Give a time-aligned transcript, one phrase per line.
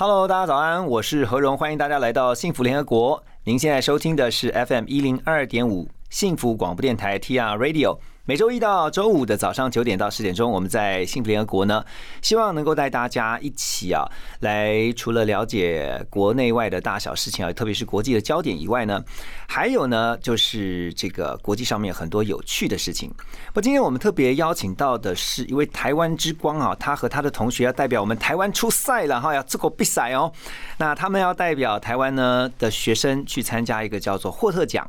[0.00, 3.22] Hello，大家早安，我是何荣，欢迎大家来到幸福联合国。
[3.44, 7.98] 您现在收听的是 FM 一零二点五幸福广播电台 TR Radio。
[8.26, 11.82] 每周一到周五的早上九点到十点钟，我们在幸福联合国呢，
[12.20, 14.04] 希望能够带大家一起啊，
[14.40, 19.02] 来除了了解国内外的大小事情啊，特别是国际的焦点以外呢，
[19.48, 23.10] 还有呢，就是这个国际上面很多有趣的事情。
[23.54, 30.30] 不，今天我们特别邀请到的是一位台湾之光啊，他和他的同学要代表我们台湾出赛了哈，要这个比赛哦。
[30.76, 34.86] 那他们要代表台湾呢的学生去参加一个叫做霍特奖。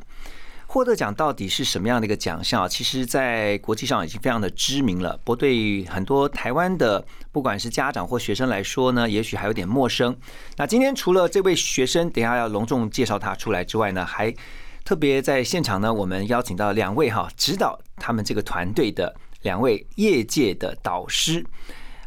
[0.72, 2.66] 获得奖到底是什么样的一个奖项？
[2.70, 5.20] 其实，在国际上已经非常的知名了。
[5.26, 10.16] 不过，对于很多台湾的不管是家长或学生来说呢，也许还有点陌生。
[10.56, 14.34] 那今天除了这位学生，等下要隆重介绍他出来之外呢，还
[14.86, 21.46] 特别在现场呢，我们邀请到两位哈，指导他们这个团队的两位业界的导师。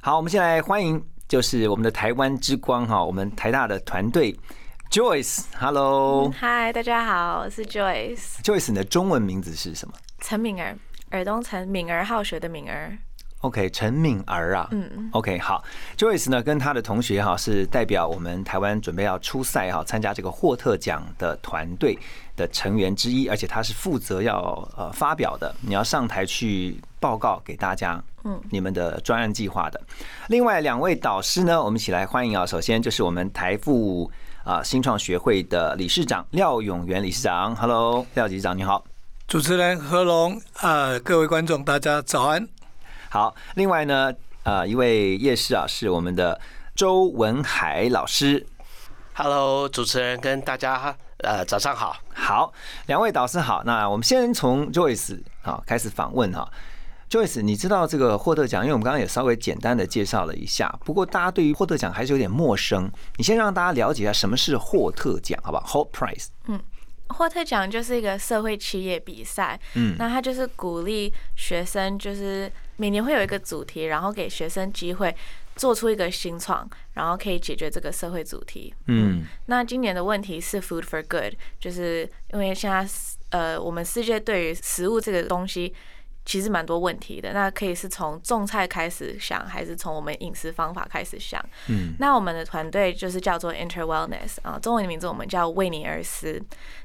[0.00, 4.34] 好，我们先来欢迎，就是我们的台湾之光哈，我们台大的团队。
[4.94, 8.40] Joyce，Hello，嗨，大家好，我是 Joyce。
[8.44, 9.94] Joyce，你的中文名字是什么？
[10.20, 10.78] 陈敏儿，
[11.10, 12.96] 耳东陈，敏儿好学的敏儿。
[13.40, 15.64] OK，陈敏儿啊，嗯，OK，好
[15.98, 21.98] ，Joyce 呢跟他的同学哈是代表我们台湾准备要出赛哈，参加这个霍特奖的团队
[22.36, 24.40] 的成员之一，而且他是负责要
[24.76, 29.80] 呃发表的，你要上台去报告给大家，嗯，你们的专案计划的。
[30.28, 34.08] 另外两位导师呢，我们一起来欢迎啊，首先就是我们台富
[34.44, 38.84] 啊新创学会的理事长廖永元理事长，Hello，廖理事长你好。
[39.26, 42.46] 主持人何龙，呃，各位观众，大家早安。
[43.08, 44.12] 好，另外呢，
[44.42, 46.38] 呃，一位夜市啊，是我们的
[46.76, 48.46] 周文海老师。
[49.14, 51.96] Hello，主持人跟大家呃早上好。
[52.12, 52.52] 好，
[52.84, 53.62] 两位导师好。
[53.64, 56.46] 那我们先从 Joyce 啊开始访问哈。
[57.14, 58.64] Joyce，你知道这个获得奖？
[58.64, 62.90] 因为我们刚刚也稍微简单的介绍了一下，不过大家对于获得奖还是有点陌生。
[63.18, 66.26] 你先让大家了解一下什么是获特奖，好不好？Hot Prize。
[66.48, 66.60] 嗯
[67.10, 75.14] 霍特奖就是一个社会企业比赛，嗯，那它就是鼓励学生，就是每年会有一个主题，然后给学生机会
[75.54, 78.74] 做出一个新创，然后可以解决这个社会主题。
[78.86, 82.88] 嗯，那今年的问题是 food for good，就是因为现在
[83.28, 85.72] 呃，我们世界对于食物这个东西。
[86.24, 91.38] 其实蛮多问题的，那可以是从种菜开始想，还是从我们饮食方法开始想？
[91.68, 96.42] 嗯，那我们的团队就是叫做 Inter Wellness 啊，中文的名字我们叫为你而思。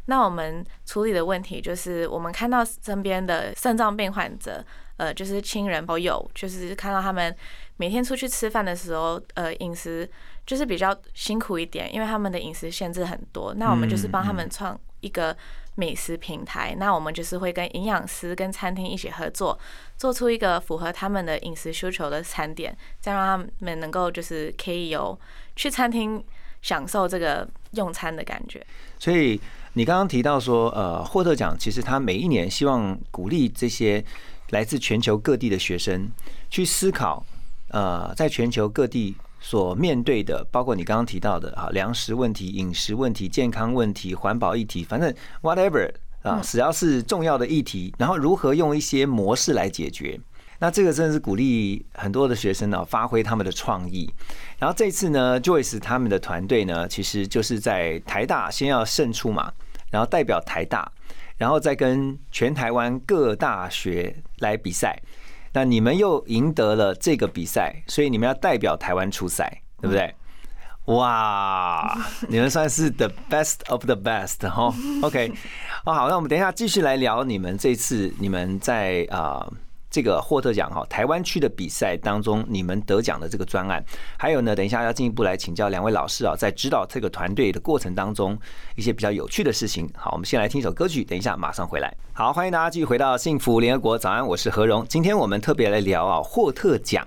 [0.08, 4.62] 那我们处理的问题就是，我们看到身边的肾脏病患者，
[4.98, 7.34] 呃，就是亲人朋友，就是看到他们
[7.78, 10.10] 每天出去吃饭的时候，呃，饮食
[10.46, 13.54] 就是比较辛苦一点，因为他们的饮食限制很多。
[13.54, 15.34] 那我们就是帮他们创一个。
[15.80, 19.58] 美食平台，那我们就是会跟营养师、跟餐厅一起合作，
[19.96, 25.18] 做出一个符合他们的饮食需求的餐点，再让他们能够就是可以有
[25.56, 26.22] 去餐厅
[26.62, 28.62] 享受这个用餐的感觉。
[29.00, 29.40] 所以
[29.74, 34.04] 你刚刚提到说，呃，霍特奖其实他每一年希望鼓励这些
[34.50, 36.12] 来自全球各地的学生
[36.50, 37.26] 去思考，
[37.70, 39.16] 呃，在全球各地。
[39.40, 45.90] 所面对的，包括你刚刚提到的啊，粮食问题、饮食问题、健康问题、环保议题，反正 whatever
[46.24, 50.20] 啊，只要是重要的议题，然后如何用一些模式来解决。
[50.62, 54.14] 那这个真的是鼓励很多的学生呢，发挥他们的创意。
[54.58, 59.54] 然后这次呢，Joyce 他们的团队呢，其实就是在台大先要胜出嘛，
[59.90, 60.92] 然后代表台大，
[61.38, 65.02] 然后再跟全台湾各大学来比赛。
[65.54, 70.14] 那你们又赢得了这个比赛，所以你们要代表台湾出赛，对不对？
[70.86, 71.96] 哇，
[72.28, 74.74] 你们算是 the best of the best 哈。
[75.04, 75.32] OK，
[75.86, 79.48] 哦好，那我们等一下继续来聊你们这次你们在啊
[79.90, 83.84] 这个霍特奖哈台湾区的比赛当中，你们得奖的这个专案，
[84.18, 88.38] 还有呢，等一下要进一步来请教两位老师啊，在指导这个团队的过程当中
[88.76, 89.90] 一些比较有趣的事情。
[89.96, 91.92] 好，我们先来听一首歌曲，等一下马上回来。
[92.14, 94.86] 好，欢迎大家继续回到幸福联合国早安，我是何荣。
[94.88, 97.06] 今天我们特别来聊啊霍特奖。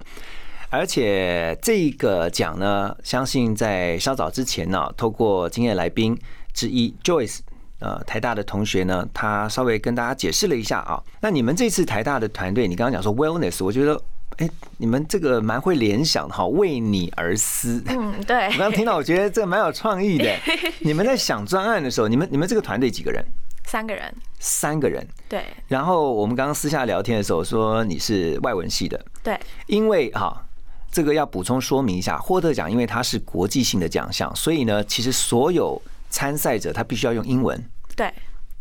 [0.70, 6.18] 而且这个奖呢，相信在稍早之前呢，透过今天来宾
[6.54, 7.40] 之一 Joyce，
[7.82, 11.02] 呃，台大的同学呢，他稍微跟大家解释了一下啊。
[11.20, 14.00] 那你们这次台大的团队，你刚刚讲说 Wellness，我觉得
[14.38, 14.48] 哎，
[14.78, 17.82] 你们这个蛮会联想的哈，为你而思。
[17.86, 18.58] 嗯，对 我。
[18.58, 20.32] 刚刚听到，我觉得这个蛮有创意的。
[20.80, 23.24] 你们在想专案的时候，你们你们这个团队几个人？
[23.64, 25.06] 三个人，三个人。
[25.28, 30.44] 对然后我们刚刚私下聊天的时候说你是外文系的，对因为哈，
[30.90, 35.80] 这个要补充说明一下，获得奖因为它是国际性的奖项，所以呢，其实所有
[36.12, 37.58] 参赛者他必须要用英文。
[37.96, 38.12] 对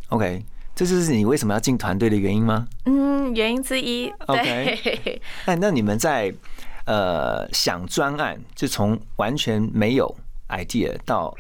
[0.07, 0.43] ，OK，
[0.73, 2.65] 这就是你为什么要进团队的原因吗？
[2.85, 4.09] 嗯，原因之一。
[4.25, 6.33] OK 对，那那你们在
[6.85, 10.15] 呃想专案，就从完全没有
[10.49, 11.35] idea 到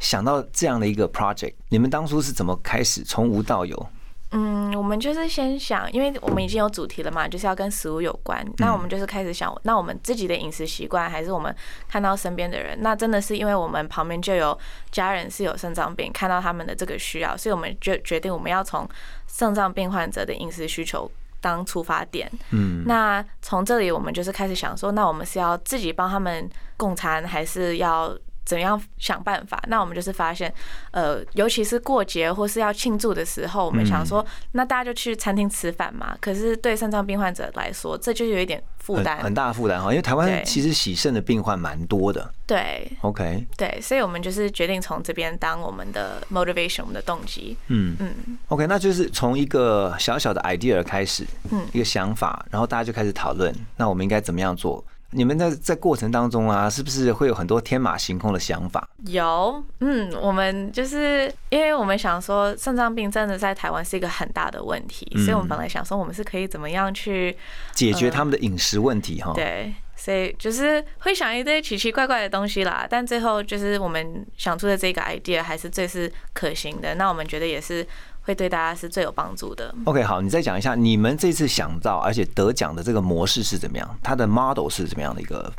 [0.00, 3.88] 想到这样的一个 project，你们当初是怎么开始从无到有？
[4.32, 8.42] 嗯，我们就是先想，因为我们已经有主题了嘛，就是要跟食物有关。
[8.58, 11.54] 那我们就是开始想，那我们自己的饮食习惯，还是我们
[11.88, 14.58] 看到身边的人，那真的是因为我们旁边就有
[14.90, 18.88] 家人是有肾脏病，看到他们的这个需要，所以我们就决定我们要从
[19.28, 22.30] 肾脏病患者的饮食需求当出发点。
[22.52, 29.62] 嗯，那从这里我们就是开始想说，那我们是要自己帮他们供餐，还是要怎样想办法？
[29.68, 30.52] 那我们就是发现，
[30.90, 36.16] 呃，尤其是过节或是要庆祝的时候，我们想说，那大家就去餐厅吃饭嘛。
[36.20, 39.32] 可是对肾脏病患者来说，这就有一点负很担很。
[39.32, 42.32] 大的负担哈，因为台湾其实洗肾的病患蛮多的。
[42.46, 47.56] 对 OK，对，所以我们就是决定从这边当我们的 motivation，我们的动机。
[47.68, 54.84] 嗯嗯 OK，那就是从一个小小的 idea 开始，嗯一个想法，然后大家就开始讨论，那我们应该怎么样做？
[55.12, 58.88] 你们在在过程当中啊，是不是会有很多天马行空的想法？
[59.06, 67.36] 有，嗯，我们就是因为我们想说肾脏病真的在台湾是一个很大的问题，所以我们本来想说我们是可以怎么样去
[67.72, 69.32] 解决他们的饮食问题哈？
[69.34, 77.86] 对，所以就是会想一堆奇奇怪怪的东西啦，但最后就是我们想出的这个 idea 还是最是可行的，那我们觉得也是
[78.22, 79.74] 会对大家是最有帮助的。
[79.84, 83.98] OK，好，你再讲一下你们这次想到而且得奖的这个模式是怎么样？
[84.02, 85.52] 它的 model 是怎么样的一个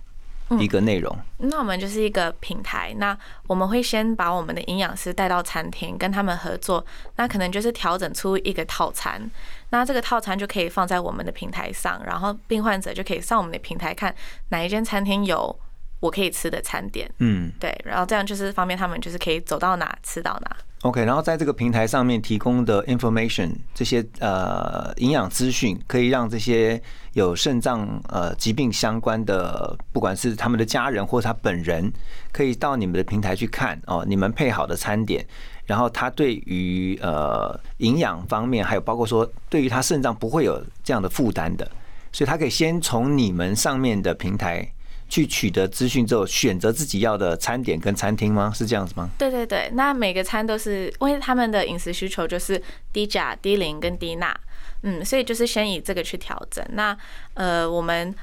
[0.60, 1.18] 一个内容？
[1.38, 3.18] 那我们就是一个平台，那
[3.48, 9.30] 我们会先把我们的营养师带到餐厅，跟他们合作，那可能就是调整出一个套餐，
[9.72, 14.14] 那这个套餐就可以放在我们的平台上，然后病患者就可以上我们的平台看
[14.50, 15.58] 哪一间餐厅有
[16.00, 20.58] 我可以吃的餐点，嗯对，然后这样就是方便他们就是可以走到哪吃到哪。
[20.84, 26.82] ，OK，然后在这个平台上面提供的 information 这些呃营养资讯，可以让这些
[27.14, 31.92] 有肾脏呃疾病相关的，不管是他们的家人或他本人，
[32.32, 35.26] 可以到你们的平台去看哦，你们配好的餐点，
[35.66, 41.70] 然后他对于呃营养方面，还有包括说对于他肾脏不会有这样的负担的，
[42.12, 44.72] 所以他可以先从你们上面的平台。
[45.10, 48.52] 去取得资讯之后，选择自己要的餐点跟餐厅吗？
[48.56, 49.10] 是这样子吗？
[49.18, 52.62] 对对对，那每个餐都是因为他们的饮食需求就是
[52.92, 54.36] 低钾、低磷跟低钠，
[54.82, 56.66] 嗯，所以就是先以这个去调整。
[56.72, 56.98] 那
[57.36, 58.14] 呃，我们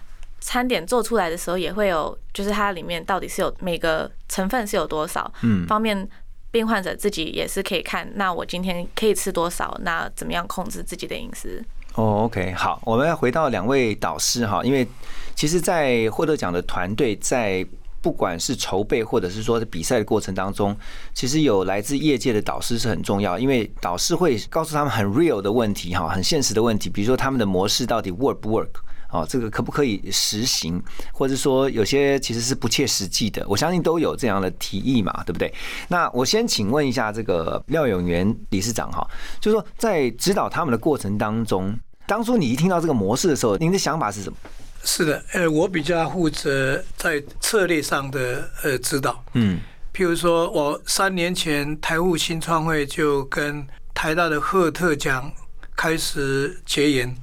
[0.41, 6.09] 餐点做出来的时候也会有，就是它里面到底是有每个成分是有多少，嗯方便
[6.50, 8.11] 病患者自己也是可以看。
[8.15, 9.79] 那我今天可以吃多少？
[9.82, 11.65] 那怎么样控制自己的饮食？
[11.94, 14.87] 哦，OK，好，我们要回到两位导师哈，因为
[15.34, 17.66] 其实，在获得奖的团队在
[18.00, 20.75] 不管是筹备或者是说比赛的过程当中，
[21.12, 28.69] 其实有来自业界的导师是很重要，因为导师会告诉他们很 real 的问题哈，很现实的问题，比如说他们的模式到底 work 不 work。
[29.10, 35.52] 哦，这个可不可以实行，或者说有些其实是不切实际的，我相信都有这样的提议嘛，对不对？
[35.88, 39.06] 那我先请问一下这个廖永元理事长哈，
[39.40, 41.76] 就是说在指导他们的过程当中，
[42.06, 44.36] 当初你一听到这个模式的时候，您的想法是什么？
[44.82, 49.22] 是的，呃，我比较负责在策略上的呃指导。
[49.34, 49.60] 嗯
[49.93, 55.31] 譬如说，我三年前台务新创会就跟台大的赫特奖
[55.76, 57.14] 开始结缘，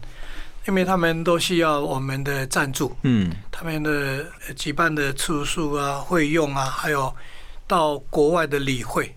[0.68, 7.14] 因为他们都需要我们的赞助，嗯他们的呃举办的次数啊、会用啊，还有
[7.66, 9.14] 到国外的理会。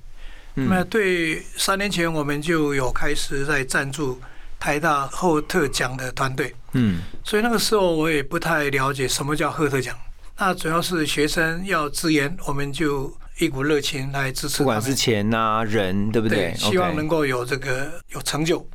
[0.55, 4.21] 那对三年前我们就有开始在赞助
[4.59, 6.55] 台大赫特奖的团队。
[6.73, 9.97] 嗯所以那个时候我也不太了解什么叫赫特奖。
[10.39, 14.59] 那主要是学生要支援，我们就一股热情来支持。
[14.59, 16.55] 不管是钱呐、人，对不对？
[16.57, 18.67] 希望能够有这个有成就。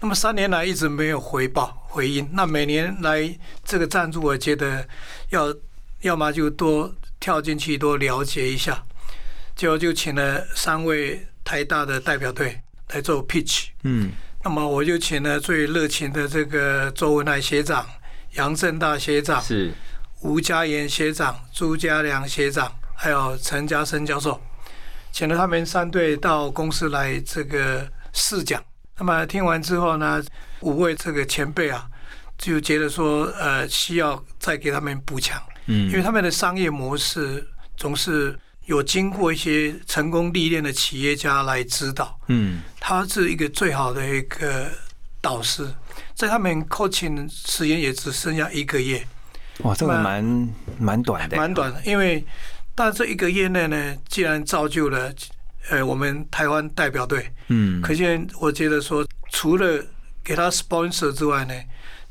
[0.00, 2.28] 那么三年来一直没有回报回音。
[2.32, 4.86] 那每年来这个赞助，我觉得
[5.30, 5.54] 要
[6.02, 8.84] 要么就多跳进去多了解一下。
[9.54, 12.60] 结果就请了三位台大的代表队
[12.90, 13.68] 来做 pitch。
[13.84, 14.12] 嗯
[14.44, 17.84] 那么我就请了最热情的这个周文来学长、
[18.34, 19.72] 杨正大学长、是
[20.20, 24.40] 吴家言学长、朱家良学长，还有陈家生教授，
[25.10, 28.62] 请了他们三队到公司来这个试讲。
[28.98, 30.22] 那么听完之后呢，
[30.60, 31.86] 五位这个前辈啊，
[32.38, 35.88] 就觉得说呃需要再给他们补强，嗯。
[35.88, 42.62] 因为他们的商业模式总是有经过一些成功历练的企业家来指导，嗯。
[42.80, 44.70] 他是一个最好的一个
[45.20, 45.68] 导师，
[46.14, 49.06] 在他们 coaching 时间也只剩下一个月，
[49.58, 50.44] 哇，这个蛮蛮
[50.78, 52.24] 蛮短的，蛮短的，因为
[52.74, 55.12] 但这一个月内呢，既然造就了
[55.70, 59.84] 呃我们台湾代表队，嗯，可见我觉得说，除了
[60.22, 61.54] 给他 sponsor 之外呢，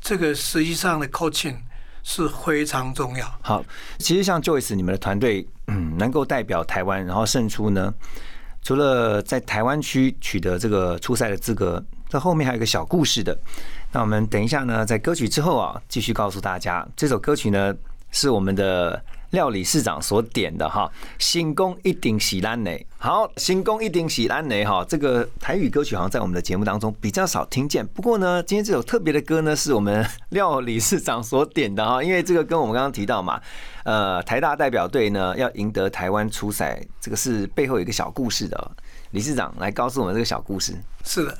[0.00, 1.56] 这个实际上的 coaching
[2.02, 3.38] 是非常重要。
[3.40, 3.64] 好，
[3.98, 7.92] 其实像 Joyce 你们的团队，嗯，能够代表台湾然后胜出呢，
[8.62, 13.36] 除了在台湾区取得这个初赛的资格，这后面还有一个小故事的。
[13.92, 17.74] 那我们等一下呢，在歌曲之后啊，继续告诉大家，这首歌曲呢
[18.10, 22.86] 是我们的料理市长所点的哈，新功一定喜兰雷。
[22.98, 27.86] 好，新功一定喜兰雷哈，这个台语歌曲好像在我们的节目当中比较少听见。
[27.86, 33.40] 不过呢，今天这首特别的歌呢，是我们料理市长所点的哈， 因为这个跟我们刚刚提到嘛，
[33.84, 38.70] 呃，台大代表队呢要赢得台湾初赛，这个是背后有一个小故事的哦。
[39.12, 40.74] 理事长来告诉我们这个小故事。
[41.04, 41.38] 是的，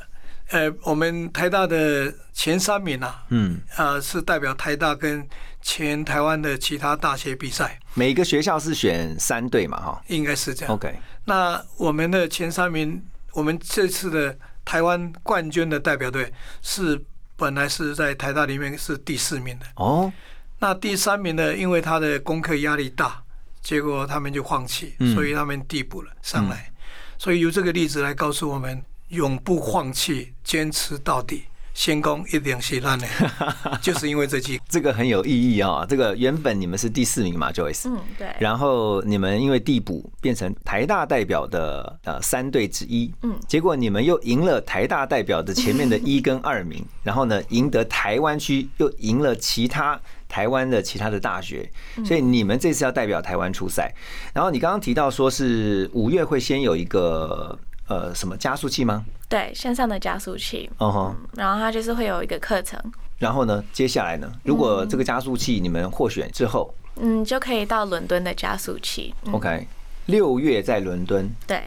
[0.50, 5.26] 呃，我们台大的前三名啊，嗯，呃，是代表台大跟
[5.60, 10.74] 前台湾的其他大学比赛，每个学校是选三队嘛哈应该是这样。
[10.74, 19.66] ？OK，那我们的前三名，我们这次的台湾冠军的代表队是本来是在台大里面是第四名的。
[19.74, 20.12] 哦，
[20.60, 23.20] 那第三名呢，因为他的功课压力大，
[23.60, 26.70] 结果他们就放弃，嗯所以他们递补了上来。
[27.18, 31.44] 所以由这个例子来告诉我们，永不放弃，坚持到底，
[31.74, 33.06] 先攻一定是烂的，
[33.80, 34.60] 就是因为这句。
[34.68, 51.70] 这个很有意义啊、这个原本你们是第四名嘛，Joyce，嗯，对，然后你们因为递补变成台大代表的呃三队之一，嗯结果你们又赢了台大代表的前面的一跟二名， 然后呢赢得台湾区，又赢了其他台湾的其他的大学，
[52.04, 53.94] 所以你们这次要代表台湾出赛。
[54.34, 57.56] 然后你刚刚提到说是五月会先有一个
[57.88, 59.04] 呃什么加速器吗？
[59.28, 62.80] 对，线上的加速器，哦吼，然后它就是会有一个课程，
[63.18, 69.14] 然后呢，接下来呢，如果这个加速器你们获选之后嗯，就可以到伦敦的加速器。
[69.24, 69.66] 嗯、，OK，
[70.06, 71.62] 六月在伦敦，对，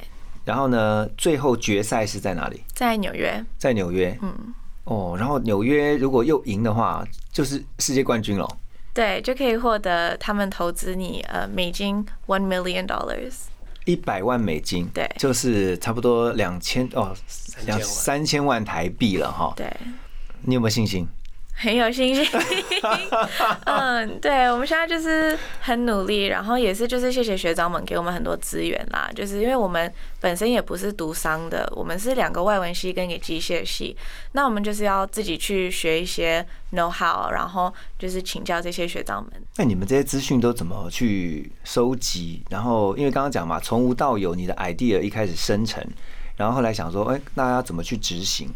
[0.45, 2.63] 然后呢，最后决赛是在哪里？
[2.73, 4.17] 在纽约，在纽约。
[4.21, 4.33] 嗯，
[4.85, 8.47] 哦，然后纽约如果又赢的话，就是世界冠军了。
[8.93, 13.43] 对，就可以获得他们投资你呃美金 one million dollars。
[13.89, 17.15] 一百万美金，对就是差不多两千哦，
[17.65, 19.51] 两三千万台币了哈。
[19.55, 19.65] 对，
[20.43, 21.08] 你有没有信心？
[21.60, 22.25] 很有信心。
[23.66, 29.10] 嗯，对，我们现在就是很努力，然后也是就是谢谢学长们给我们很多资源啦。
[29.13, 33.96] 就是因为我们本身也不是读商的，我们是两个外文系跟一个机械系，
[34.32, 39.32] 那我们就是要自己去学一些 know how，然后就是请教这些学长们。
[39.58, 42.42] 那你们这些资讯都怎么去收集？
[42.50, 45.86] 然后因为刚刚讲嘛，从无到有，你的 idea 一开始生成，
[46.38, 48.50] 然后后来想说，哎，那要怎么去执行？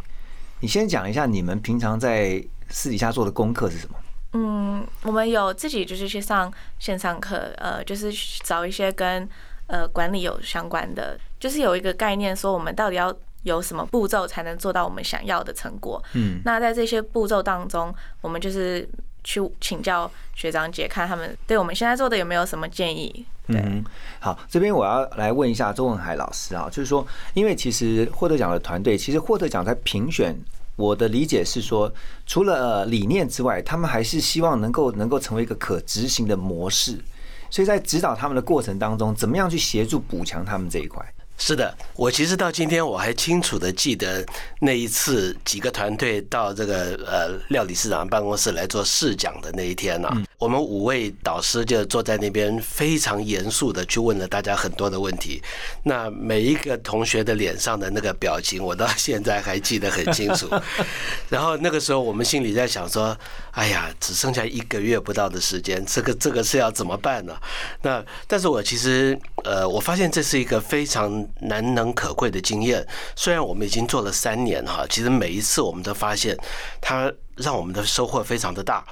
[0.63, 3.95] 你先讲一下你们平常在私底下做的功课是什么？
[4.31, 8.09] 嗯，我们有自己就是去上线上课，呃，就是
[8.45, 9.27] 找一些跟
[9.67, 16.01] 呃管理有相关的，就是有一个概念，说我们到底要有什么步骤才能做到我们想要的成果。
[16.13, 18.87] 嗯，那在这些步骤当中，我们就是
[19.25, 23.25] 去请教学长姐，看他们对我们现在做的有没有什么建议。
[23.47, 23.83] 对，嗯，
[24.19, 30.33] 好，这边我要来问一下周文海老师啊，就是说，因为其实获得奖的团队，其实获得奖在评选，
[30.75, 31.91] 我的理解是说，
[32.25, 36.97] 除了呃理念之外，他们还是希望能够能够成为一个可执行的模式，
[37.49, 41.05] 所以在指导他们的过程当中，怎么样去协助补强他们这一块？
[41.45, 44.25] 是的，我其实到今天我还清楚的记得
[44.61, 50.07] 那一次几个团队到这个呃料理市长办公室来做试讲的那一天呢、
[50.37, 55.43] 我们五位导师就坐在那边非常严肃的去问了大家很多的问题。
[55.83, 60.47] 那每一个同学的脸上的那个表情，我到现在还记得很清楚。
[61.27, 63.17] 然后那个时候我们心里在想说，
[63.51, 67.35] 哎呀，只剩下一个月不到的时间，这个这个是要怎么办呢？
[67.81, 72.85] 那但是我其实呃，我发现这是一个非常难能可贵的经验。
[73.15, 76.37] 虽然我们已经做了三年哈，其实每一次我们都发现
[76.81, 78.83] 它让我们的收获非常的大。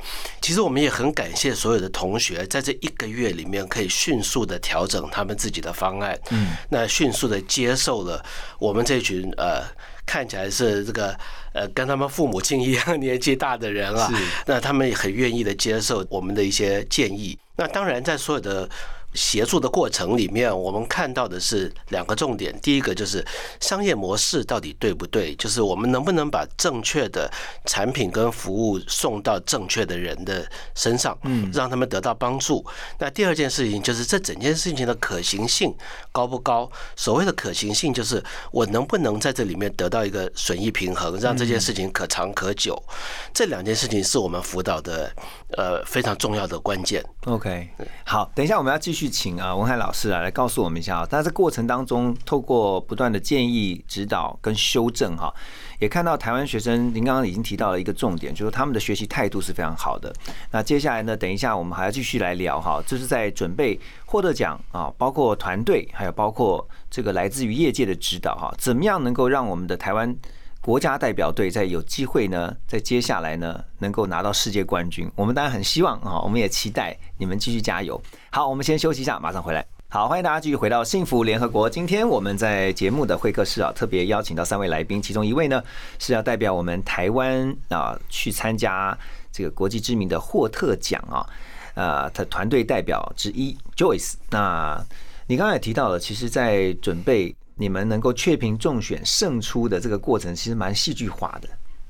[0.42, 8.24] 其实我们也很感谢所有的同学在这一个月里面可以迅速的调整他们自己的方案，嗯，那迅速的接受了
[8.60, 9.64] 我们这群呃。
[10.04, 11.18] 看起来是这个
[11.54, 14.12] 呃，跟他们父母亲一样年纪大的人啊，
[14.46, 17.38] 那他们也很愿意的接受我们的一些建议。
[17.56, 18.68] 那当然，在所有的
[19.14, 22.58] 协助的过程里面，我们看到的是两个重点。
[22.62, 23.26] 第一个就是
[23.60, 27.32] 商业模式到底对不对，就是我们能不能把正确的
[27.66, 32.66] 产品跟服务送到正确的人的身上，嗯，让他们得到帮助。
[33.00, 35.74] 那第二件事情就是这整件事情的可行性
[36.12, 36.70] 高不高？
[36.96, 42.82] 所谓的可行性就是我能不能在这里面得到一个损益平衡，让这件事情可长可久。
[43.34, 45.14] 这两件事情是我们辅导的
[45.58, 47.04] 呃非常重要的关键。
[47.26, 47.70] OK，
[48.06, 49.10] 好，等一下我们要继续。
[49.10, 51.08] 请啊，文海老师啊来告诉我们一下啊。
[51.10, 55.34] 但这过程当中，透过不断的建议、指导跟修正哈，
[55.80, 60.14] 也看到台湾学生，您刚刚已经提到了一个重点，就是他们的学习态度是非常好的。
[60.52, 70.16] 那接下来呢，等一下我们还要继续来聊哈，这是在准备获得奖啊，包括团队，还有包括这个来自于业界的指导哈，怎么样能够让我们的台湾。
[70.62, 75.12] 国家代表队在有机会呢，在接下来呢，能够拿到世界冠军。
[75.16, 78.00] 我们当然很希望啊，我们也期待你们继续加油。
[78.30, 79.66] 好，我们先休息一下，马上回来。
[79.90, 81.68] 好，欢迎大家继续回到幸福联合国。
[81.68, 85.64] 今天我们在节目的会客室啊，特别邀请到三位来宾，其中一位呢
[85.98, 88.96] 是要代表我们台湾啊去参加
[89.32, 91.26] 这个国际知名的霍特奖啊，
[91.74, 94.14] 呃，他团队代表之一 Joyce。
[94.30, 94.80] 那
[95.26, 97.36] 你刚才也提到了，其实，在准备。
[97.62, 101.48] 你们能够确评中选胜出的这个过程，其实蛮戏剧化的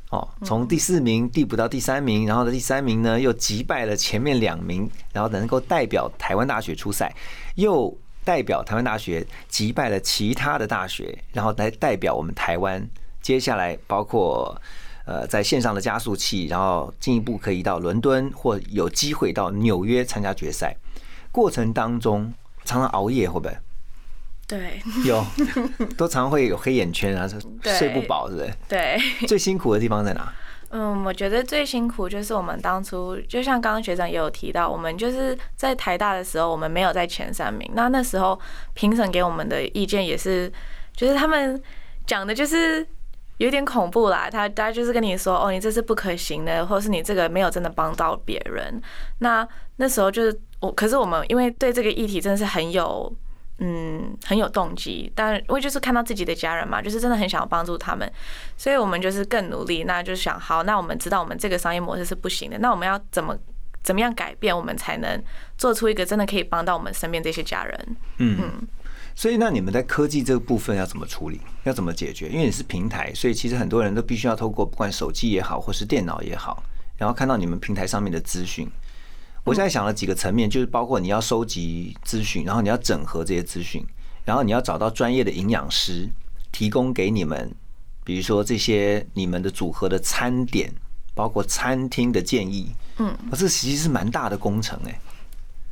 [0.10, 0.28] 哦。
[0.44, 7.16] 从第四名递补到第三名，然后的第三名呢又击败了前面两名，然后能够代表台湾大学出赛，
[7.56, 12.86] 又代表台湾大学击败了其他的大学，然后来代表我们台湾。
[13.22, 14.60] 接下来包括
[15.06, 20.76] 呃在线上的加速器，然后进一步可以到伦敦或有机会到纽约参加决赛。
[21.32, 22.34] 过程当中
[22.66, 23.56] 常常熬夜会不会？
[24.52, 25.26] 对， 有
[25.96, 27.26] 都常会有黑眼圈啊，
[27.80, 28.54] 睡不饱，是不是？
[28.68, 30.34] 对， 最辛苦的地方在哪？
[30.72, 37.70] 嗯，我觉得最辛苦就是我们当初，就像刚刚学长也有提到，我们就是在台大的时候，我们没有在前三名。
[37.74, 38.38] 那那时候
[38.74, 40.52] 评审给我们的意见也是，
[40.94, 41.62] 就是他们
[42.06, 42.86] 讲的就是
[43.38, 44.30] 有点恐怖啦。
[44.30, 48.82] 他大家就是跟你说，哦，你这是不可行的，或者是你这个没有真的帮到别人。
[49.20, 53.14] 那那时候就是我，可是我们因为对这个议题真的是很有。
[53.64, 58.12] 嗯，很有动机，但因为就是看到自己的家人嘛，就是真的很想要帮助他们，
[58.58, 59.84] 所以我们就是更努力。
[59.84, 63.38] 那就想，好，那我们知道我们这个商业模式是不行的，那我们要怎么
[63.84, 65.24] 怎么样改变，我们才能
[65.60, 67.96] 做出一个真的可以帮到我们身边这些家人？
[68.18, 68.68] 嗯，
[69.14, 71.40] 所以那你们在科技这个部分要怎么处理？
[71.64, 72.30] 要怎么解决？
[72.30, 76.64] 因为你是平台，所以其实很多人都必须要透过不管手机也好，或是电脑也好，
[76.98, 78.68] 然后看到你们平台上面的资讯。
[79.44, 83.84] 我现在想了几个层面，就是包括你要收集资讯，然后你要整合这些资讯，
[84.24, 86.08] 然后你要找到专业的营养师
[86.52, 87.52] 提供给你们，
[88.04, 90.72] 比如说这些你们的组合的餐点，
[91.16, 92.72] 包括餐厅的建议。
[92.98, 95.00] 嗯，这其实是蛮大的工程哎。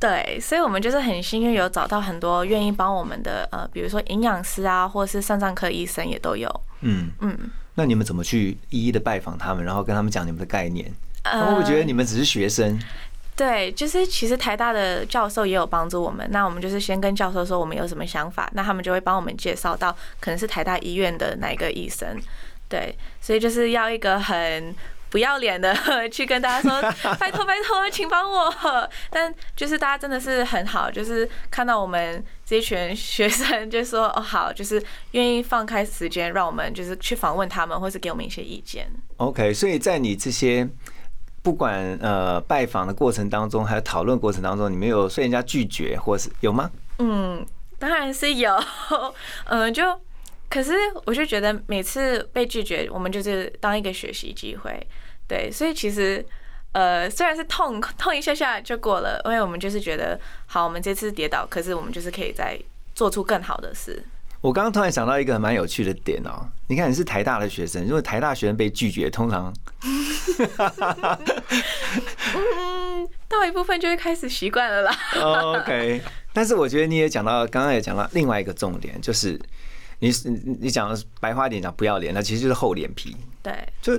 [0.00, 6.48] 对，所以我们就是很幸运有找到很多愿意帮我们的呃，比如说营养师啊，或者是肾脏科医生也都有。
[6.80, 7.38] 嗯嗯，
[7.74, 10.90] 那你们怎么去一一的拜访他们，然后跟他们讲你们的概念？
[11.22, 12.80] 他们会觉得你们只是学生。
[13.40, 16.28] 对，就是其实台大的教授也有帮助我们。
[16.30, 22.20] 那我们就是先跟教授说我们有什么想法，那他们就会帮我们介绍到可能是台大医院的哪一个医生。
[22.68, 24.74] 对，所以就是要一个很
[25.08, 25.74] 不要脸的
[26.12, 26.82] 去跟大家说，
[27.16, 28.54] 拜托拜托，请帮我。
[29.08, 38.86] 但就是大家真的是很好，就是看到我们这一群学生，就说哦好，就是愿意放开时间让我们就是去访问他们，或是给我们一些意见。
[39.16, 40.68] OK，所以在你这些。
[41.42, 46.70] 不管呃拜访的过程当中，还有讨论过程当中，你们有被人家拒绝，或是有吗？
[46.98, 47.44] 嗯，
[47.78, 48.54] 当然是有。
[49.46, 49.82] 嗯， 就
[50.50, 50.72] 可是
[51.06, 54.86] 我就觉得每次被拒绝，我们就是当一个学习机会。
[55.26, 56.24] 对，所以其实
[56.72, 62.60] 呃虽然是痛痛一下下就过了，因为我们就是觉得好，我们这次跌倒，可是我们就是可以再
[62.94, 64.04] 做出更好的事。
[64.40, 69.52] 我刚刚突然想到一个蛮有趣的点哦，你看你是台大的学生，如果台大学生被拒绝，通常，
[72.34, 74.96] 嗯，到一部分就会开始习惯了啦。
[75.60, 76.00] OK，
[76.32, 79.38] 但是我觉得你也讲到，刚刚也讲到另外一个重点，就是
[79.98, 80.10] 你
[80.58, 83.14] 你讲白花点讲不要脸，那其实就是厚脸皮。
[83.42, 83.94] 对，就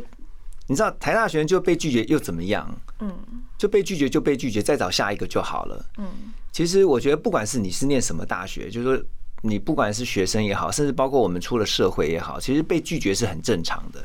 [0.65, 2.67] 你知道台大学生就被拒绝又怎么样？
[2.99, 3.15] 嗯，
[3.59, 5.85] 就被拒绝就被拒绝，再找下一个就好了。
[5.99, 6.07] 嗯，
[6.51, 9.05] 其实我觉得不管是你是念什么大学，就是说。
[9.41, 14.03] 你不管是学生也好，甚至包括我们出了社会也好，其实被拒绝是很正常的。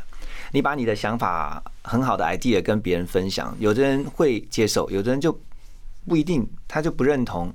[0.53, 5.39] 你把你的想法很好的 idea 跟别人分享，有的人会接受，有的人就
[6.07, 7.53] 不一定，他就不认同。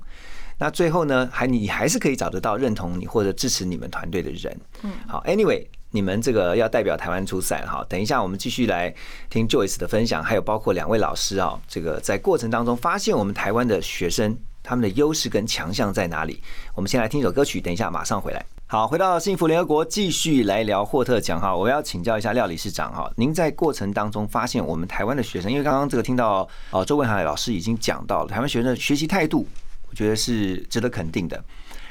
[0.58, 4.60] 那最后呢，还你还是可以找得到认同你或者支持你们团队的人。
[4.82, 7.84] 嗯，好，Anyway，你们这个要代表台湾出赛哈。
[7.88, 8.94] 等一下我们继续来
[9.28, 14.38] 听 Joyce 的分享，还有包括两位老师啊，这个在过程当中发现我们台湾的学生。
[14.62, 16.42] 他们的优势跟强项在哪里？
[16.74, 18.44] 我们先来听一首歌曲，等一下马上回来。
[18.66, 21.54] 好，回到幸福联合国，继续来聊霍特奖哈。
[21.54, 29.46] 我要请教一下廖理事长哈，您在过程当中发现我们台湾的学生，因为刚刚这个听到哦周文海老师已经讲到了台湾学生的学习态度，
[29.90, 31.44] 我觉得是值得肯定的。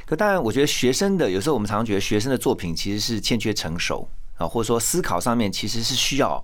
[0.07, 6.43] 可当然，我觉得学生的有时候我们常常觉得学生的作品其实是欠缺成熟啊，或者说思考上面其实是需要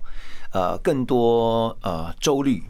[0.52, 2.62] 呃更多呃周虑。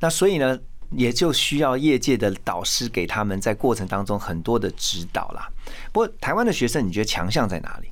[0.00, 0.58] 那所以呢？
[0.90, 5.48] 也就需要业界的导师给他们在过程当中很多的指导啦。
[5.92, 7.88] 不过台湾的学生，你觉得强项在哪里？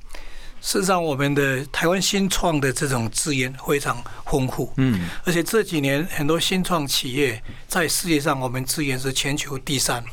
[0.59, 10.03] 事实上，我们的台湾新创的这种资源非常丰富，嗯，而且这几年很多新创企业在世界上，我们资源是全球第三。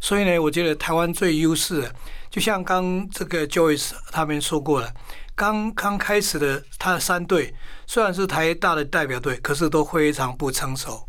[0.00, 1.88] 所以呢，我觉得台湾最优势，
[2.30, 4.90] 就像刚这个 Joyce 他们说过了，
[5.34, 7.54] 刚刚开始的他的三队
[7.86, 11.06] 虽然是台大的代表队，可是都非常不成熟。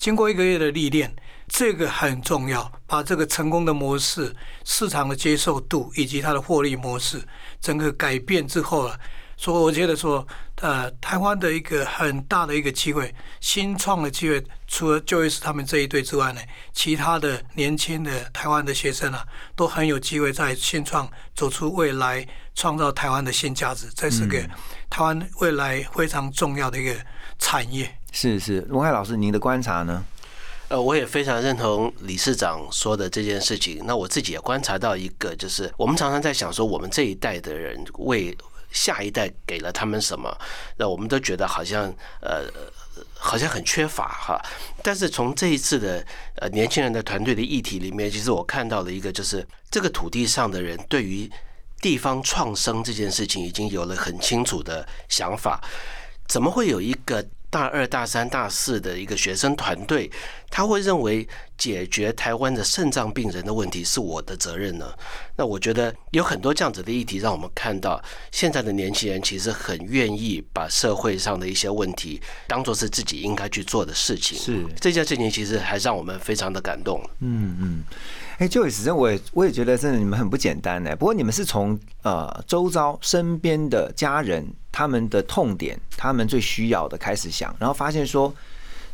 [0.00, 1.14] 经过一个月的历练，
[1.46, 2.72] 这个很重要。
[2.86, 4.34] 把这个成功的模式、
[4.64, 7.22] 市场的接受度以及它的获利模式，
[7.60, 8.98] 整个改变之后啊，
[9.36, 16.40] 所以我觉得说，呃，台湾的一个很大的一个机会，新创的机会，除了就业是他们这一队之外呢，
[16.72, 19.22] 其他的年轻的台湾的学生啊，
[19.54, 23.86] 都很有机会在新创走出未来，创造台湾的新价值。
[23.94, 24.40] 这是个
[24.88, 26.96] 台湾未来非常重要的一个
[27.38, 27.99] 产业。
[28.12, 30.04] 是是，龙海老师，您的观察呢？
[30.68, 33.82] 呃，我也非常认同理事长说的这件事情。
[33.86, 38.36] 那我自己也观察到一个，就是我们常常在想说，我们这一代的人为
[38.70, 40.32] 下一代给了他们什么？
[40.76, 42.44] 那我们都觉得好像呃，
[43.14, 44.40] 好像很缺乏哈。
[44.80, 51.28] 但是从这一次的呃年轻人的团队的议题里面，其实我看到了一个，就是这个土地上的人对于
[51.80, 55.60] 地方创生这件事情已经有了很清楚的想法。
[56.28, 57.24] 怎么会有一个？
[57.50, 60.08] 大二、大三、大四的一个学生团队，
[60.48, 61.26] 他会认为
[61.58, 64.86] 解决台湾的肾脏病人的问题是我的责任呢？
[65.36, 74.38] 那我觉得有很多这样子的议题，让我们看到现在的年轻人其实很愿意把社会上的一些问题当做是自己应该去做的事情。
[74.38, 77.02] 是这件事情，其实还让我们非常的感动。
[77.18, 77.84] 嗯嗯。
[78.40, 80.96] 哎，就此真，我也我也觉得真的你们很不简单呢。
[80.96, 88.34] 不过你们是从呃周遭身边的家人他们的痛点，他们最需要的开始想，然后发现说，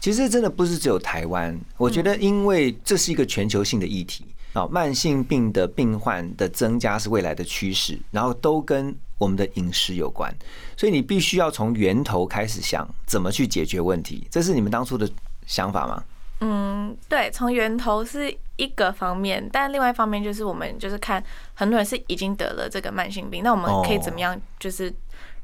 [0.00, 1.56] 其实真的不是只有台湾。
[1.76, 10.34] 我觉得，因为这是一个全球性的议题啊，慢性病的病患的增加是未来的趋势，然后都跟我们的饮食有关，
[10.76, 14.26] 所以你必须要从源头开始想怎么去解决问题。
[14.28, 15.08] 这是你们当初的
[15.46, 16.02] 想法吗？
[16.40, 21.22] 嗯，对，从源头是一个方面，但另外一方面就是我们就是看
[21.54, 24.92] 很多人是已经得了这个慢性病，那我们可以怎么样，就是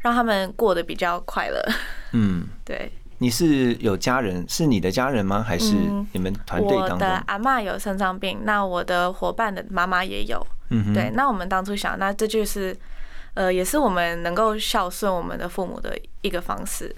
[0.00, 1.62] 让他们过得比较快乐。
[2.12, 2.92] 嗯， 对。
[3.18, 5.44] 你是有家人，是你的家人吗？
[5.46, 5.76] 还是
[6.12, 6.94] 你们团队当中？
[6.94, 10.44] 我的阿妈有肾脏病，那我的伙伴的妈妈也有。
[10.70, 12.76] 嗯对，那我们当初想，那这就是
[13.34, 16.92] 呃，也是我们能够孝顺我们的父母的一个方式。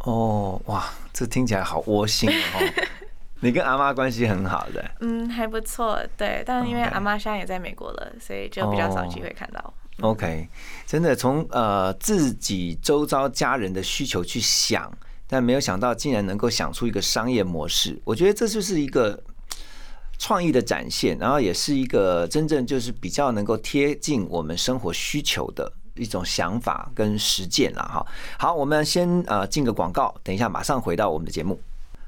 [0.00, 2.60] 哦，哇，这听起来好窝心哦。
[3.44, 9.74] 你跟阿妈关系很好的，嗯，还不错，对，但是因为阿妈现在也在美国了，所以就比较少机会看到。
[10.00, 10.48] OK，
[10.86, 14.90] 真的从呃自己周遭家人的需求去想，
[15.28, 19.22] 但没有想到竟然能够想出一个商业模式，我觉得这就是一个
[20.18, 28.06] 创意的展现，然后也是一个真正就是比较能够贴近我们生活需求的一种想法跟实践了哈。
[28.38, 31.60] 好，我们先呃进个广告，等一下马上回到我们的节目。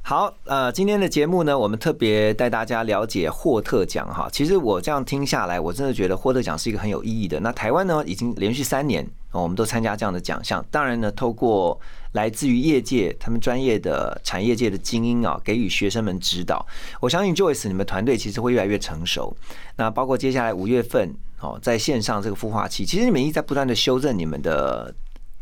[0.08, 4.28] 好，呃，今天的节目呢，我们特别带大家了解霍特奖哈。
[4.30, 7.40] 其实我这样听下来，我真的觉得霍特奖是一个很有意义的。
[7.40, 10.64] 那台湾呢，已经连续三年，我们都参加这样的奖项。
[10.70, 11.76] 当然呢，透过
[12.12, 16.64] 来自于业界他们专业的产业界的精英啊，给予学生们指导。
[17.00, 19.36] 我相信 Joyce 你们团队其实会越来越成熟。
[19.74, 24.94] 那包括接下来五月份哦，在线上这个孵化器，其实你们一直在不断的修正你们的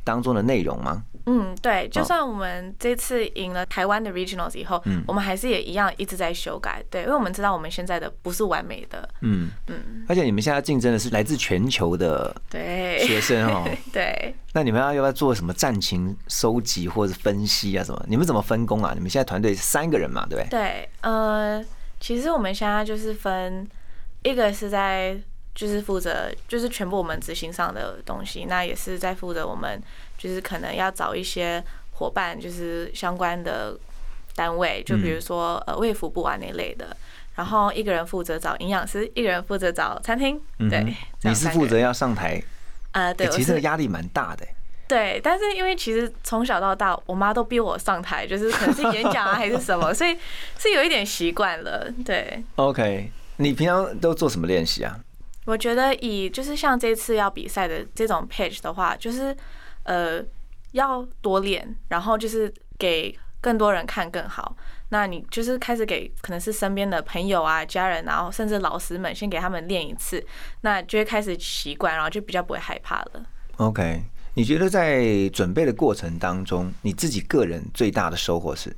[0.02, 1.04] 当中的内容吗？
[1.26, 9.50] 嗯，对，就算我们这次赢了台湾的 regionals 以后，嗯，我们还是也一样一直在修改，对，因为我们知道我们现在的不是完美的，嗯。
[9.68, 12.98] 嗯，而且你们现在竞争的是来自全球的对。
[13.04, 18.04] 学生哦， 对，那你们要要不要做什么战情收集或者分析啊什么？
[18.08, 18.92] 你们怎么分工啊？
[18.94, 20.50] 你们现在团队三个人嘛，对不对？
[20.50, 21.64] 对，呃，
[22.00, 23.66] 其实我们现在就是分
[24.22, 25.18] 一个是在
[25.54, 29.80] 就是负责就是全部我们执行上的东西，那也是在负责我们。
[30.16, 33.76] 就是可能要找一些伙伴，就是相关的
[34.34, 36.96] 单位，就比如说呃卫福部啊那类的。
[37.34, 40.40] 然后一个人负责找营养师，一个人负责找餐厅。
[40.70, 42.40] 对，你是负责要上台
[42.92, 43.12] 啊？
[43.12, 44.46] 对，其实这个压力蛮大的。
[44.88, 50.16] 对，但是因为其实从小到大，我妈都逼我上台，就是可能是演讲啊还是什么， 所以
[50.58, 51.92] 是有一点习惯了。
[52.04, 53.10] 对，OK。
[53.36, 54.98] 你平常都做什么练习啊？
[55.44, 59.36] 我觉得以就是像这次要比赛的这种 page 的话，就是
[59.82, 60.22] 呃
[60.72, 64.56] 要多练，然后就是给更多人看更好。
[64.90, 70.24] 那你就是开始给可能是身边的朋友啊、家人，然后甚至老师们，先给他们练一次，
[70.60, 73.26] 那就会开始习惯，然后就比较不会害怕了。
[73.56, 74.02] OK，
[74.34, 78.74] 你觉得在准备的过程当中，你自己个人最大的收获是？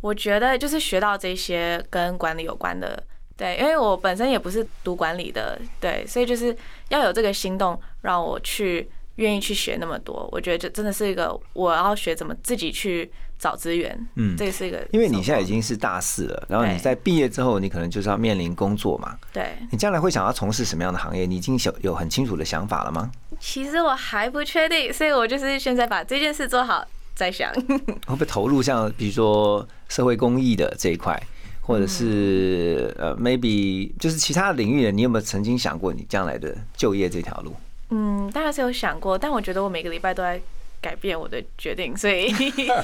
[0.00, 3.02] 我觉得就是学到这些跟管理有关的，
[3.42, 6.56] 对，因为我本身也不是读管理的，对，所以就是
[6.90, 10.28] 要有这个心动，让我去愿意去学那么多。
[10.30, 19.18] 我觉得这真的是一个我要学怎么自己去找资源，嗯这是一个，因为你现在已经是大四了，然后你在毕业之后，你可能就是要面临工作嘛。
[19.32, 21.26] 对，你将来会想要从事什么样的行业？
[21.26, 23.10] 你已经有有很清楚的想法了吗？
[23.40, 27.52] 其实我还不确定，所以我就是现在把这件事做好再想。
[28.06, 31.20] 会不会投入像比如说社会公益的这一块，
[31.62, 34.90] 或者是呃 maybe 就是其他的领域的？
[34.90, 37.54] 你有没有曾经想过你将来的就业这条路？
[37.90, 40.40] 嗯，当然是有想过，但我觉得我每个礼拜都在
[40.80, 42.34] 改变我的决定，所以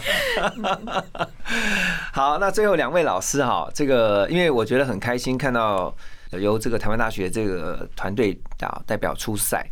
[2.12, 5.92] 好，那最后两位老师哈，这个因为我觉得很开心看到
[6.30, 9.68] 由这个台湾大学这个团队啊代表出赛，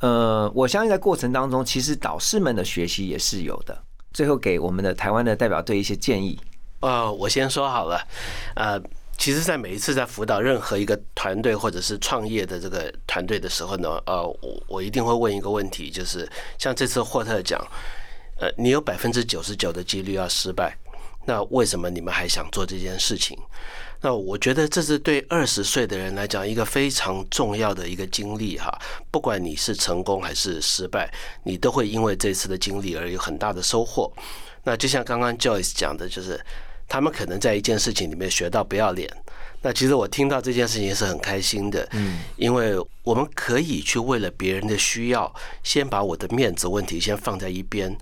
[0.00, 3.76] 呃，我相信在过程当中，其实导师们的学习也是有的。
[4.12, 6.38] 最后给我们的台湾的代表队一些建议。
[6.80, 8.00] 呃，我先说好了，
[8.54, 8.80] 呃，
[9.18, 17.58] 其实，在每一次在辅导任何一个团队或者是创业的这个团队的时候呢，呃，我我一定会问一个问题，就是像这次霍特讲，
[18.38, 20.76] 呃，你有百分之九十九的几率要失败，
[21.24, 23.38] 那为什么你们还想做这件事情？
[24.02, 28.70] 那我觉得这是对二十岁的人来讲一个非常重要的一个经历哈，
[29.10, 31.10] 不管你是成功还是失败，
[31.44, 34.12] 你都会因为这次的经历而有很大的收获。
[34.64, 36.38] 那就像刚刚 Joyce 讲的，就是
[36.88, 39.10] 他们可能在一件事情里面学到不要脸。
[39.62, 47.96] 那其实我听到这件事情是很开心的，嗯，因为我们可以去为了别人的需要，先把我的面子问题先放在一边。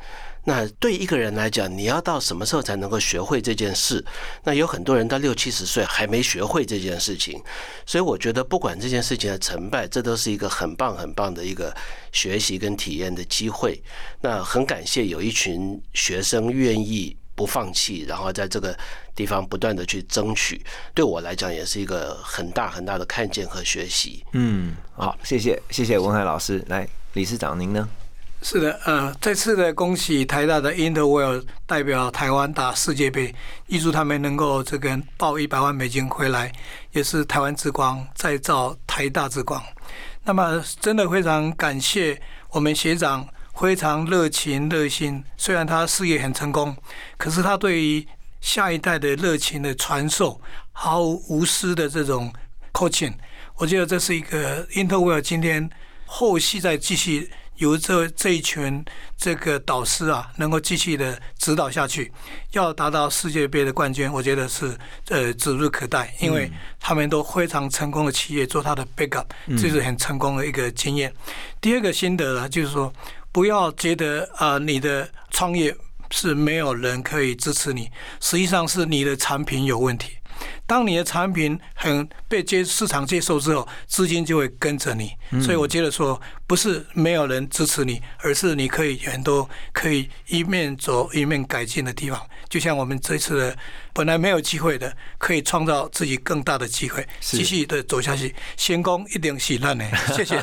[0.46, 4.04] 那对一个人来讲，你要到什么时候才能够学会这件事？
[4.42, 7.42] 那有很多人到六七十岁还没学会这件事情，
[7.86, 11.74] 所以我觉得不管这件事情的成败，这都是一个很棒很棒的一个
[12.12, 13.82] 学习跟体验的机会。
[14.20, 18.76] 那很感谢有一群学生愿意不放弃，然后在这个
[19.14, 24.24] 地方不断的去争取，对我来讲也是一个很大很大的看见和学习。
[24.32, 26.64] 嗯，好，谢谢谢谢文海老师。
[26.68, 27.88] 来，理事长您呢？
[28.42, 33.34] 是的，呃，这次的恭喜台大的 Interwell 代表台湾打世界杯，
[33.68, 36.52] 预祝他们能够这个报一百万美金回来，
[36.92, 39.62] 也是台湾之光，再造台大之光。
[40.24, 42.20] 那么，真的非常感谢
[42.50, 45.24] 我们学长，非常热情热心。
[45.36, 46.76] 虽然他事业很成功，
[47.16, 48.06] 可是他对于
[48.40, 50.40] 下一代的热情的传授，
[50.72, 52.32] 毫无无私的这种
[52.72, 53.14] coaching，
[53.56, 55.70] 我觉得这是一个 Interwell 今天
[56.04, 57.30] 后续再继续。
[57.58, 58.84] 由这这一群
[59.16, 62.10] 这个导师啊，能够继续的指导下去，
[62.50, 64.76] 要达到世界杯的冠军，我觉得是
[65.08, 71.14] 呃指日可待，因为他们都非常成功的企业做他的 backup，这是很成功的一个经验。
[71.60, 72.92] 第二个心得呢，就是说
[73.34, 75.76] 不要觉得啊、你的创业
[76.08, 80.12] 是没有人可以支持你，实际上是你的产品有问题。
[80.66, 85.10] 当你的产品很被接市场接受之后，资金就会跟着你。
[85.42, 92.20] 所以我觉得说，不是没有人支持你，而是你可以很多可以一面走一面改进的地方。
[92.48, 93.56] 就像我们这次的
[93.92, 98.32] 本来没有机会的，可以创造自己更大的机会，继续的走下去。
[98.56, 100.40] 先攻一定喜烂的，谢谢。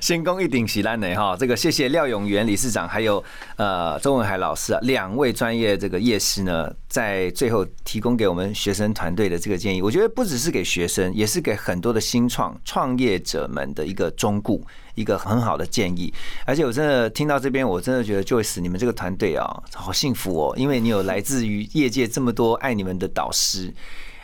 [0.00, 3.22] 先攻一定喜烂的哈，这个谢谢廖永元理事长，还有
[3.56, 16.12] 呃周文海老师啊，两位专业这个业师呢，在最后提供给我们学生团队的这个建议，我觉得不只是给学生，也是给很多的新创创业者们的一个忠固，一个很好的建议。
[16.44, 23.72] 而且我真的听到这边，我真的觉得 Joyce 你们这个团队啊，好幸福哦，因为你有来自于业界这么多爱你们的导师。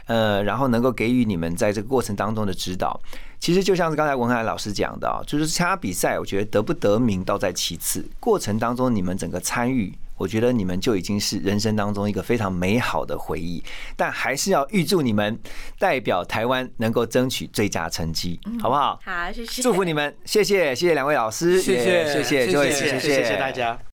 [0.06, 3.00] 呃，然后能够给予你们在这个过程当中的指导，
[3.38, 13.60] 其实就像是刚才文海老师讲的啊，就是参加比赛，我觉得得不得名倒在其次，过程当中你们整个参与，我觉得你们就已经是人生当中一个非常美好的回忆。
[13.96, 15.36] 但还是要预祝你们
[15.80, 19.00] 代表台湾能够争取最佳成绩，好不好？
[19.04, 23.82] 好，谢谢，祝福你们，谢谢，谢谢两位老师，谢谢谢谢谢谢谢谢谢谢大家。